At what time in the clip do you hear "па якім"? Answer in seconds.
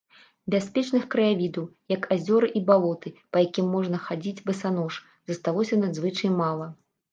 3.35-3.69